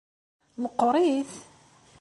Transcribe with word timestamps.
Meqqrit? 0.61 1.31